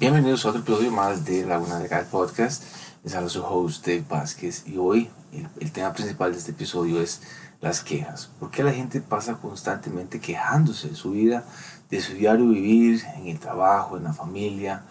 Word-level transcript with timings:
Bienvenidos 0.00 0.44
a 0.44 0.48
otro 0.48 0.62
episodio 0.62 0.90
más 0.90 1.24
de 1.24 1.46
Laguna 1.46 1.78
Legal 1.78 2.04
Podcast. 2.10 2.64
Les 3.04 3.14
habla 3.14 3.28
su 3.28 3.44
host 3.44 3.86
Dave 3.86 4.04
Vázquez 4.08 4.66
y 4.66 4.76
hoy 4.76 5.08
el, 5.32 5.48
el, 5.60 5.70
tema 5.70 5.92
principal 5.92 6.32
de 6.32 6.38
este 6.38 6.50
episodio 6.50 7.00
es 7.00 7.22
las 7.60 7.80
quejas. 7.80 8.28
¿Por 8.40 8.50
qué 8.50 8.64
la 8.64 8.72
gente 8.72 9.00
pasa 9.00 9.34
constantemente 9.34 10.18
quejándose 10.18 10.88
de 10.88 10.96
su 10.96 11.12
vida, 11.12 11.44
de 11.90 12.00
su 12.00 12.14
diario 12.14 12.48
vivir, 12.48 13.04
en 13.14 13.28
el 13.28 13.38
trabajo, 13.38 13.96
en 13.96 14.02
la 14.02 14.12
familia, 14.12 14.82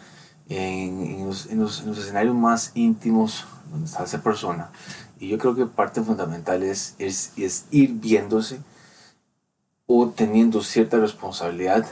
en, 0.47 1.01
en, 1.01 1.27
los, 1.27 1.47
en, 1.47 1.59
los, 1.59 1.81
en 1.81 1.87
los, 1.87 1.97
escenarios 1.97 2.35
más 2.35 2.71
íntimos 2.73 3.45
donde 3.69 3.87
está 3.87 4.05
esa 4.05 4.23
persona? 4.23 4.71
Y 5.19 5.27
yo 5.27 5.37
creo 5.37 5.53
que 5.53 5.65
parte 5.65 6.01
fundamental 6.01 6.63
es, 6.63 6.95
es, 6.97 7.33
es 7.35 7.65
ir 7.71 7.91
viéndose 7.91 8.61
o 9.85 10.07
teniendo 10.07 10.63
cierta 10.63 10.97
responsabilidad 10.97 11.85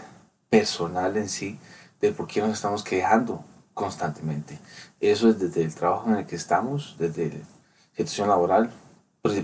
personal 0.50 1.18
en 1.18 1.28
sí 1.28 1.60
de 2.02 2.12
por 2.12 2.28
qué 2.28 2.42
nos 2.42 2.52
estamos 2.52 2.84
quejando 2.84 3.44
constantemente. 3.74 4.60
Eso 5.00 5.30
es 5.30 5.40
desde 5.40 5.64
el 5.64 5.74
trabajo 5.74 6.10
en 6.10 6.18
el 6.18 6.26
que 6.26 6.36
estamos, 6.36 6.96
desde 6.98 7.30
la 7.30 7.46
situación 7.92 8.30
laboral, 8.30 8.72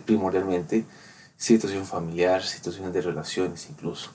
primordialmente, 0.05 0.85
situación 1.37 1.85
familiar, 1.85 2.43
situaciones 2.43 2.93
de 2.93 3.01
relaciones 3.01 3.69
incluso. 3.69 4.11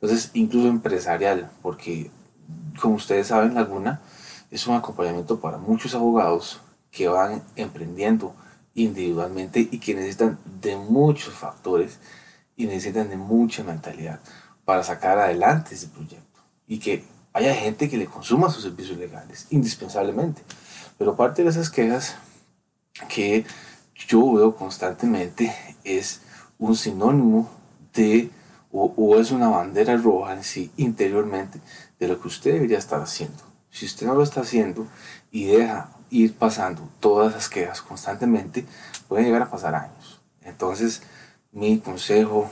Entonces, 0.00 0.30
incluso 0.34 0.68
empresarial, 0.68 1.50
porque 1.62 2.10
como 2.80 2.96
ustedes 2.96 3.28
saben, 3.28 3.54
Laguna 3.54 4.00
es 4.50 4.66
un 4.66 4.74
acompañamiento 4.74 5.40
para 5.40 5.58
muchos 5.58 5.94
abogados 5.94 6.60
que 6.90 7.08
van 7.08 7.42
emprendiendo 7.56 8.34
individualmente 8.74 9.68
y 9.70 9.78
que 9.78 9.94
necesitan 9.94 10.38
de 10.60 10.76
muchos 10.76 11.34
factores 11.34 11.98
y 12.56 12.66
necesitan 12.66 13.08
de 13.08 13.16
mucha 13.16 13.64
mentalidad 13.64 14.20
para 14.64 14.82
sacar 14.82 15.18
adelante 15.18 15.74
ese 15.74 15.88
proyecto 15.88 16.40
y 16.66 16.78
que 16.78 17.04
haya 17.34 17.54
gente 17.54 17.90
que 17.90 17.98
le 17.98 18.06
consuma 18.06 18.48
sus 18.48 18.62
servicios 18.62 18.96
legales, 18.96 19.48
indispensablemente. 19.50 20.42
Pero 20.96 21.16
parte 21.16 21.42
de 21.42 21.50
esas 21.50 21.68
quejas 21.68 22.16
que 23.08 23.44
yo 24.08 24.32
veo 24.32 24.56
constantemente 24.56 25.54
es 25.82 26.22
un 26.58 26.76
sinónimo 26.76 27.50
de, 27.92 28.30
o, 28.70 28.94
o, 28.96 29.18
es 29.20 29.32
una 29.32 29.48
bandera 29.48 29.96
roja 29.96 30.32
en 30.32 30.44
sí, 30.44 30.70
interiormente, 30.76 31.60
de 31.98 32.08
lo 32.08 32.20
que 32.20 32.28
usted 32.28 32.54
debería 32.54 32.78
estar 32.78 33.00
haciendo. 33.00 33.42
Si 33.68 33.84
usted 33.84 34.06
no 34.06 34.14
lo 34.14 34.22
está 34.22 34.42
haciendo 34.42 34.86
y 35.32 35.46
deja 35.46 35.90
ir 36.10 36.34
pasando 36.34 36.88
todas 37.00 37.32
esas 37.32 37.48
quejas 37.48 37.82
constantemente, 37.82 38.64
pueden 39.08 39.26
llegar 39.26 39.42
a 39.42 39.50
pasar 39.50 39.74
años. 39.74 40.20
Entonces, 40.42 41.02
mi 41.50 41.80
consejo 41.80 42.48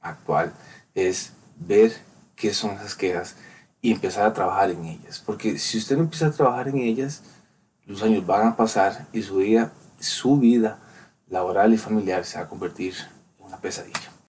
actual 0.00 0.52
es 0.94 1.32
ver 1.56 1.96
qué 2.34 2.52
son 2.52 2.72
esas 2.72 2.96
quejas 2.96 3.36
y 3.82 3.92
empezar 3.92 4.26
a 4.26 4.34
trabajar 4.34 4.70
en 4.70 4.84
ellas. 4.84 5.22
Porque 5.24 5.58
si 5.58 5.78
usted 5.78 5.96
no 5.96 6.02
empieza 6.02 6.26
a 6.26 6.32
trabajar 6.32 6.68
en 6.68 6.78
ellas, 6.78 7.22
los 7.86 8.02
años 8.02 8.26
van 8.26 8.48
a 8.48 8.56
pasar 8.56 9.06
y 9.12 9.22
su 9.22 9.36
vida, 9.36 9.72
su 9.98 10.38
vida 10.38 10.78
laboral 11.28 11.72
y 11.72 11.78
familiar 11.78 12.24
se 12.24 12.38
va 12.38 12.44
a 12.44 12.48
convertir 12.48 12.94
en 13.38 13.46
una 13.46 13.56
pesadilla. 13.58 14.10